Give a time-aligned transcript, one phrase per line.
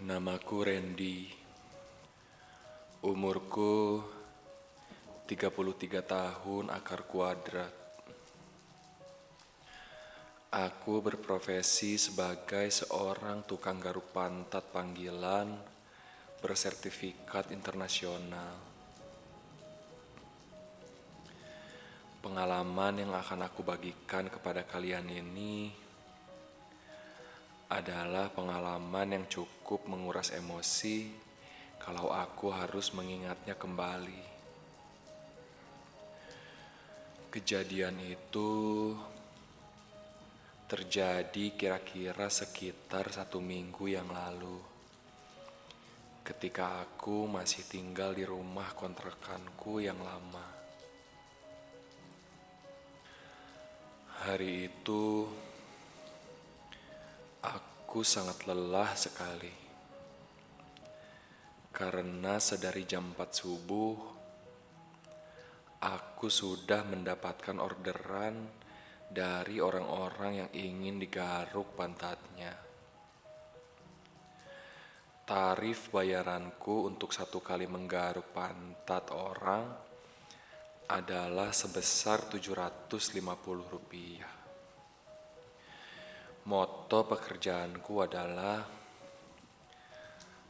[0.00, 1.28] Namaku Randy.
[3.04, 4.00] Umurku
[5.28, 7.68] 33 tahun akar kuadrat.
[10.48, 15.52] Aku berprofesi sebagai seorang tukang garuk pantat panggilan
[16.40, 18.56] bersertifikat internasional.
[22.24, 25.89] Pengalaman yang akan aku bagikan kepada kalian ini
[27.70, 31.06] adalah pengalaman yang cukup menguras emosi
[31.78, 34.22] kalau aku harus mengingatnya kembali.
[37.30, 38.50] Kejadian itu
[40.66, 44.58] terjadi kira-kira sekitar satu minggu yang lalu,
[46.26, 50.46] ketika aku masih tinggal di rumah kontrakanku yang lama.
[54.26, 55.30] Hari itu
[57.90, 59.50] aku sangat lelah sekali
[61.74, 63.98] karena sedari jam 4 subuh
[65.82, 68.46] aku sudah mendapatkan orderan
[69.10, 72.54] dari orang-orang yang ingin digaruk pantatnya.
[75.26, 79.66] Tarif bayaranku untuk satu kali menggaruk pantat orang
[80.86, 83.18] adalah sebesar 750
[83.66, 84.39] rupiah.
[86.50, 88.58] Moto pekerjaanku adalah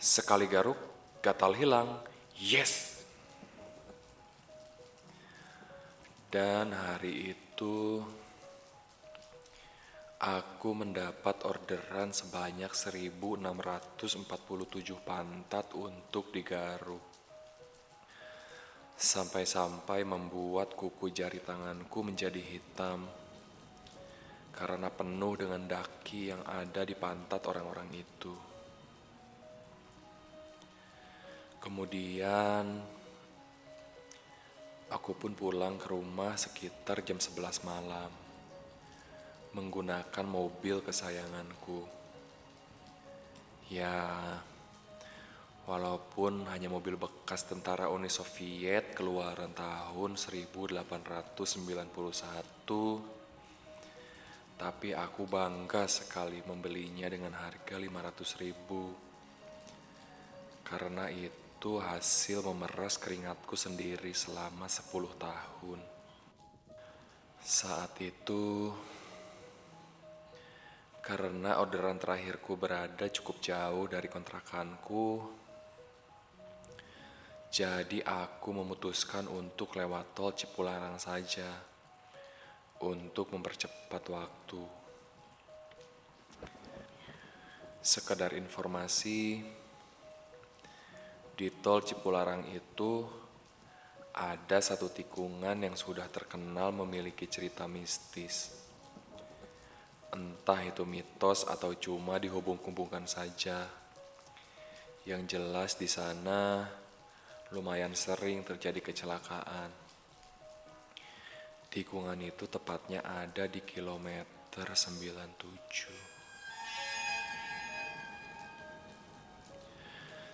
[0.00, 0.80] sekali garuk,
[1.20, 2.00] gatal hilang,
[2.40, 3.04] yes!
[6.32, 8.00] Dan hari itu
[10.16, 14.24] aku mendapat orderan sebanyak 1647
[15.04, 17.04] pantat untuk digaruk.
[18.96, 23.21] Sampai-sampai membuat kuku jari tanganku menjadi hitam
[24.52, 28.34] karena penuh dengan daki yang ada di pantat orang-orang itu.
[31.58, 32.64] Kemudian
[34.92, 38.12] Aku pun pulang ke rumah sekitar jam 11 malam
[39.56, 41.88] menggunakan mobil kesayanganku.
[43.72, 44.36] Ya,
[45.64, 51.40] walaupun hanya mobil bekas tentara Uni Soviet keluaran tahun 1891,
[54.56, 58.94] tapi aku bangga sekali membelinya dengan harga 500 ribu.
[60.62, 65.80] Karena itu hasil memeras keringatku sendiri selama 10 tahun.
[67.42, 68.70] Saat itu,
[71.02, 75.26] karena orderan terakhirku berada cukup jauh dari kontrakanku,
[77.52, 81.71] jadi aku memutuskan untuk lewat tol Cipularang saja
[82.82, 84.62] untuk mempercepat waktu.
[87.82, 89.42] Sekedar informasi,
[91.32, 93.02] di tol Cipularang itu
[94.12, 98.52] ada satu tikungan yang sudah terkenal memiliki cerita mistis.
[100.12, 103.64] Entah itu mitos atau cuma dihubung-hubungkan saja.
[105.08, 106.68] Yang jelas di sana
[107.50, 109.81] lumayan sering terjadi kecelakaan.
[111.72, 116.12] Tikungan itu tepatnya ada di kilometer 97.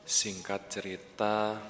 [0.00, 1.60] Singkat cerita,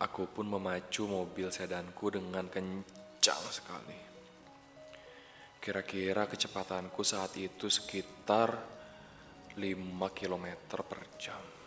[0.00, 4.00] aku pun memacu mobil sedanku dengan kencang sekali.
[5.60, 8.56] Kira-kira kecepatanku saat itu sekitar
[9.52, 9.60] 5
[10.16, 10.46] km
[10.80, 11.57] per jam.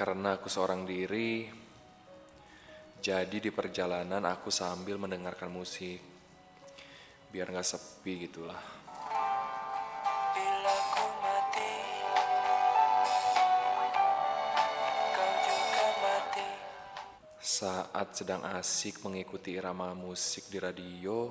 [0.00, 1.44] Karena aku seorang diri,
[3.04, 6.00] jadi di perjalanan aku sambil mendengarkan musik.
[7.28, 8.56] Biar gak sepi gitulah.
[17.36, 21.28] Saat sedang asik mengikuti irama musik di radio,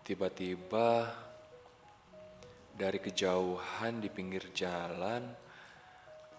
[0.00, 1.04] tiba-tiba
[2.72, 5.41] dari kejauhan di pinggir jalan,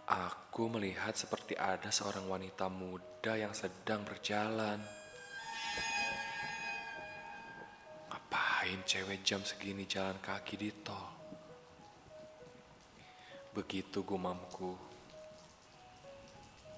[0.04, 4.84] Aku melihat seperti ada seorang wanita muda yang sedang berjalan.
[8.12, 11.08] Ngapain cewek jam segini jalan kaki di tol?
[13.56, 14.76] Begitu gumamku.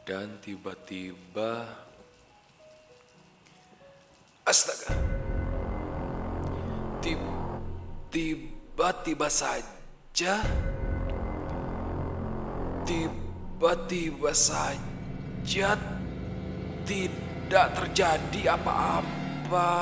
[0.05, 1.65] Dan tiba-tiba...
[4.45, 4.93] Astaga!
[8.13, 10.45] Tiba-tiba saja...
[12.85, 15.73] Tiba-tiba saja
[16.85, 19.73] tidak terjadi apa-apa.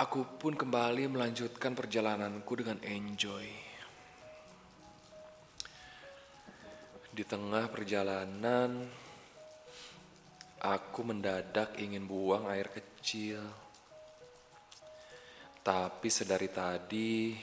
[0.00, 3.44] Aku pun kembali melanjutkan perjalananku dengan enjoy.
[7.12, 8.88] Di tengah perjalanan,
[10.64, 13.44] aku mendadak ingin buang air kecil.
[15.60, 17.36] Tapi sedari tadi,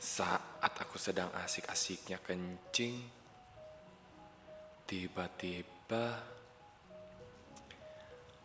[0.00, 3.04] Saat aku sedang asik-asiknya kencing,
[4.88, 6.39] tiba-tiba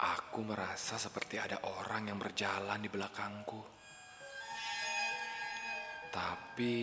[0.05, 3.61] aku merasa seperti ada orang yang berjalan di belakangku.
[6.13, 6.75] Tapi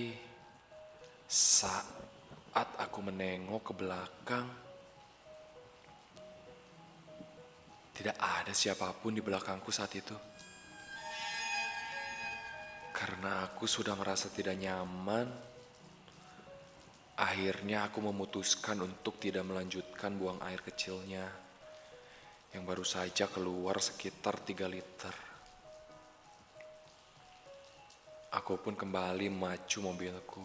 [1.24, 4.46] saat aku menengok ke belakang,
[7.94, 10.16] tidak ada siapa pun di belakangku saat itu.
[12.92, 15.26] Karena aku sudah merasa tidak nyaman,
[17.16, 21.51] akhirnya aku memutuskan untuk tidak melanjutkan buang air kecilnya
[22.52, 25.14] yang baru saja keluar sekitar 3 liter.
[28.32, 30.44] Aku pun kembali maju mobilku.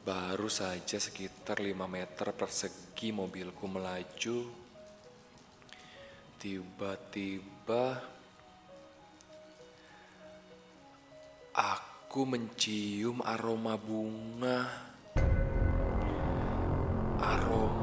[0.00, 4.38] Baru saja sekitar 5 meter persegi mobilku melaju.
[6.40, 8.00] Tiba-tiba
[11.52, 14.88] aku mencium aroma bunga.
[17.20, 17.79] Aroma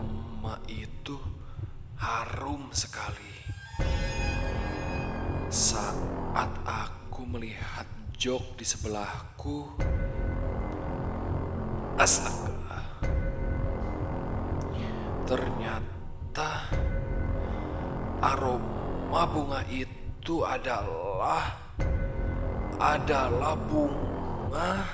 [2.47, 3.35] harum sekali.
[5.51, 7.83] Saat aku melihat
[8.15, 9.67] jok di sebelahku,
[11.99, 13.03] Astaga.
[15.27, 16.71] Ternyata
[18.23, 21.51] aroma bunga itu adalah
[22.79, 24.87] adalah bunga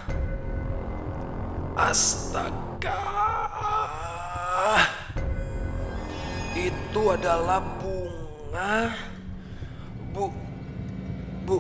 [1.78, 2.98] Astaga.
[6.54, 8.94] Itu adalah bunga
[10.14, 10.30] Bu
[11.44, 11.58] Bu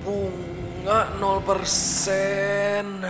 [0.00, 3.04] bunga 0%.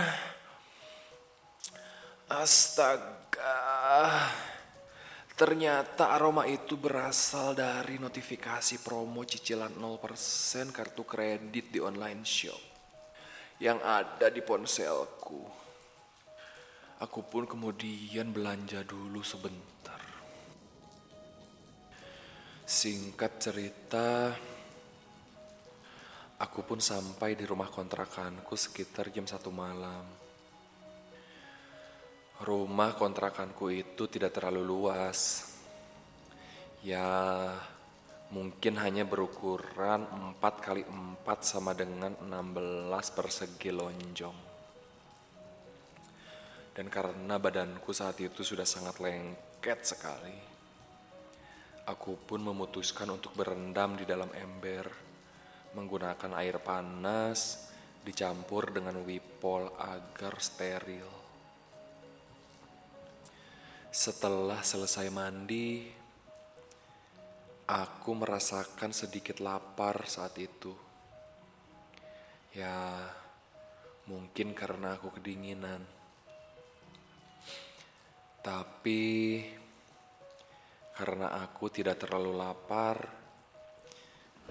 [2.29, 3.59] Astaga.
[5.39, 12.59] Ternyata aroma itu berasal dari notifikasi promo cicilan 0% kartu kredit di online shop
[13.63, 15.47] yang ada di ponselku.
[16.99, 19.98] Aku pun kemudian belanja dulu sebentar.
[22.69, 24.29] Singkat cerita,
[26.37, 30.05] aku pun sampai di rumah kontrakanku sekitar jam satu malam.
[32.45, 35.49] Rumah kontrakanku itu tidak terlalu luas.
[36.85, 37.57] Ya,
[38.29, 40.05] mungkin hanya berukuran
[40.37, 44.37] 4 kali 4 sama dengan 16 persegi lonjong.
[46.77, 50.48] Dan karena badanku saat itu sudah sangat lengket sekali,
[51.89, 54.85] aku pun memutuskan untuk berendam di dalam ember
[55.73, 57.69] menggunakan air panas
[58.05, 61.09] dicampur dengan wipol agar steril.
[63.89, 65.89] Setelah selesai mandi,
[67.65, 70.73] aku merasakan sedikit lapar saat itu.
[72.53, 73.01] Ya,
[74.05, 75.81] mungkin karena aku kedinginan.
[78.45, 79.41] Tapi
[80.99, 83.07] karena aku tidak terlalu lapar,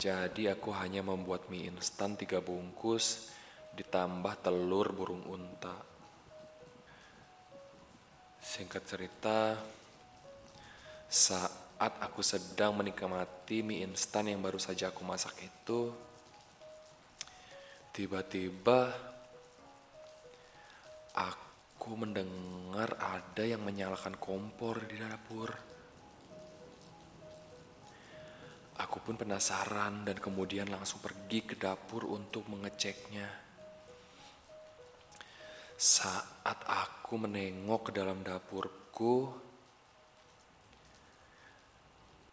[0.00, 3.28] jadi aku hanya membuat mie instan tiga bungkus
[3.76, 5.76] ditambah telur burung unta.
[8.40, 9.61] Singkat cerita,
[11.05, 15.93] saat aku sedang menikmati mie instan yang baru saja aku masak itu,
[17.93, 18.88] tiba-tiba
[21.12, 25.68] aku mendengar ada yang menyalakan kompor di dapur.
[29.09, 33.25] Pun penasaran dan kemudian langsung pergi ke dapur untuk mengeceknya.
[35.81, 39.33] Saat aku menengok ke dalam dapurku,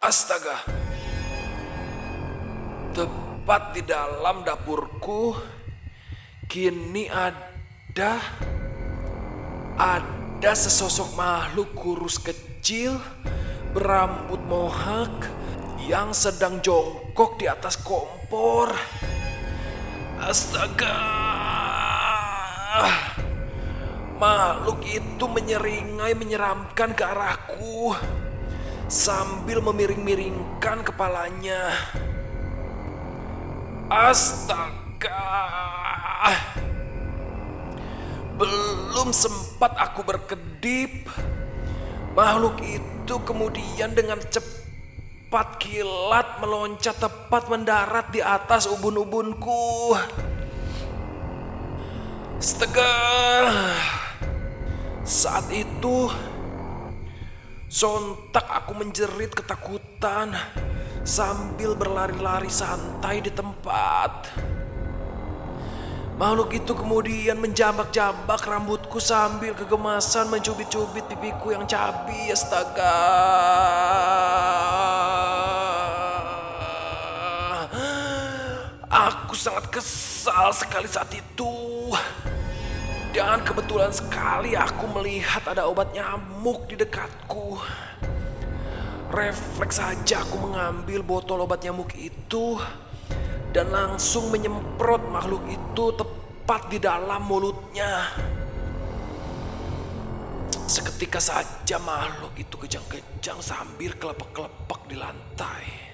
[0.04, 0.68] astaga,
[2.92, 5.32] tepat di dalam dapurku,
[6.44, 8.20] kini ada
[9.80, 13.00] ada sesosok makhluk kurus kecil
[13.72, 15.45] berambut mohak
[15.86, 18.74] yang sedang jongkok di atas kompor.
[20.18, 20.98] Astaga.
[24.18, 27.94] Makhluk itu menyeringai menyeramkan ke arahku
[28.90, 31.70] sambil memiring-miringkan kepalanya.
[33.86, 35.22] Astaga.
[38.34, 41.06] Belum sempat aku berkedip,
[42.18, 44.65] makhluk itu kemudian dengan cepat
[45.58, 49.98] kilat meloncat tepat mendarat di atas ubun-ubunku.
[52.38, 52.94] Astaga.
[55.02, 56.10] Saat itu,
[57.66, 60.34] sontak aku menjerit ketakutan
[61.06, 64.30] sambil berlari-lari santai di tempat.
[66.16, 72.96] Makhluk itu kemudian menjambak-jambak rambutku sambil kegemasan mencubit-cubit pipiku yang cabi, astaga.
[78.86, 81.90] Aku sangat kesal sekali saat itu.
[83.10, 87.58] Dan kebetulan sekali aku melihat ada obat nyamuk di dekatku.
[89.10, 92.60] Refleks saja aku mengambil botol obat nyamuk itu
[93.56, 98.12] dan langsung menyemprot makhluk itu tepat di dalam mulutnya.
[100.66, 105.85] Seketika saja makhluk itu kejang-kejang sambil kelepek-kelepek di lantai.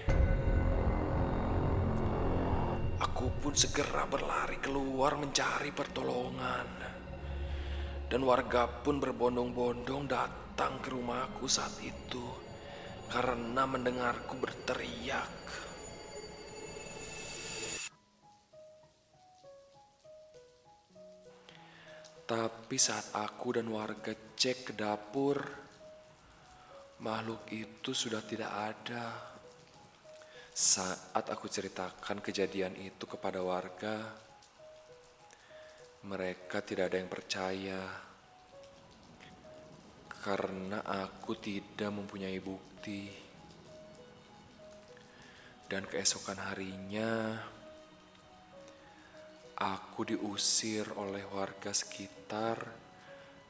[3.03, 6.69] Aku pun segera berlari keluar mencari pertolongan
[8.07, 12.23] dan warga pun berbondong-bondong datang ke rumahku saat itu
[13.09, 15.35] karena mendengarku berteriak.
[22.23, 25.43] Tapi saat aku dan warga cek ke dapur,
[27.03, 29.32] makhluk itu sudah tidak ada.
[30.53, 34.05] Saat aku ceritakan kejadian itu kepada warga,
[36.05, 37.81] mereka tidak ada yang percaya
[40.21, 43.09] karena aku tidak mempunyai bukti.
[45.65, 47.41] Dan keesokan harinya,
[49.57, 52.61] aku diusir oleh warga sekitar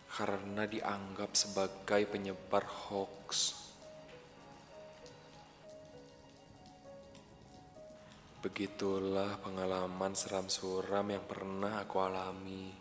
[0.06, 3.61] karena dianggap sebagai penyebar hoax.
[8.42, 12.74] Begitulah pengalaman seram suram yang pernah aku alami.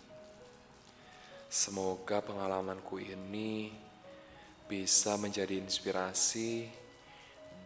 [1.45, 3.69] Semoga pengalamanku ini
[4.65, 6.65] bisa menjadi inspirasi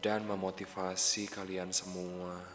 [0.04, 2.55] dan memotivasi kalian semua.